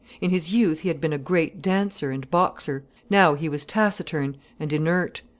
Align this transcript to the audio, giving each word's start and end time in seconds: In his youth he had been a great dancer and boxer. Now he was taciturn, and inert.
In 0.19 0.31
his 0.31 0.51
youth 0.51 0.79
he 0.79 0.87
had 0.87 0.99
been 0.99 1.13
a 1.13 1.19
great 1.19 1.61
dancer 1.61 2.09
and 2.09 2.27
boxer. 2.31 2.83
Now 3.07 3.35
he 3.35 3.47
was 3.47 3.65
taciturn, 3.65 4.35
and 4.59 4.73
inert. 4.73 5.21